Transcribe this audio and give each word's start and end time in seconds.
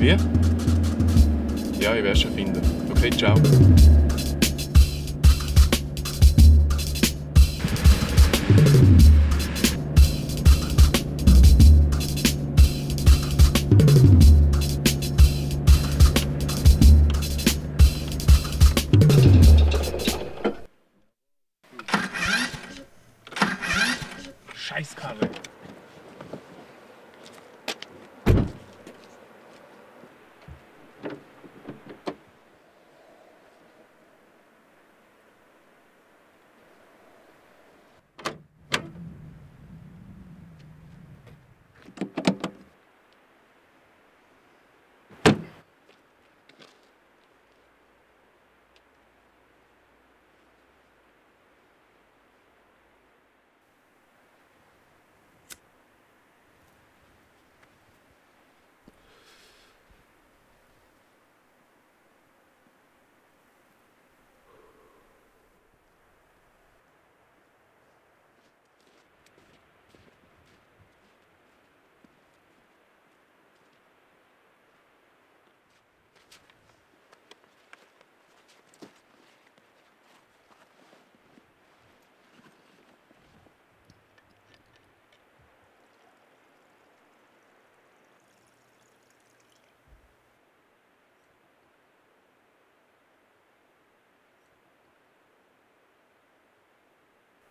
Wie? 0.00 0.16
Ja, 1.78 1.94
ich 1.94 2.02
werde 2.02 2.16
schon 2.16 2.32
finden. 2.32 2.62
Okay, 2.90 3.10
ciao. 3.10 3.34
Scheißkarre. 24.54 25.28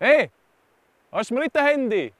Hey, 0.00 0.30
hast 1.10 1.30
du 1.30 1.34
mir 1.34 1.40
nicht 1.40 1.56
das 1.56 1.66
Handy? 1.66 2.12